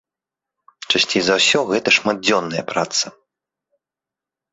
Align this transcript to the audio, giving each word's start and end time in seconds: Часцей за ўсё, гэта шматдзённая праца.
Часцей 0.91 1.21
за 1.25 1.35
ўсё, 1.39 1.59
гэта 1.71 1.93
шматдзённая 1.97 2.63
праца. 2.73 3.13